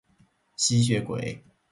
[0.57, 1.43] 吸血鬼